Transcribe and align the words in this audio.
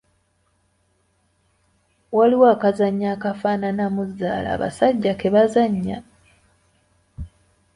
Waliwo 2.17 2.45
akazannyo 2.55 3.07
akafaananamu 3.15 4.01
zzaala 4.09 4.49
abasajja 4.55 5.11
ke 5.19 5.27
bazannya. 5.35 5.97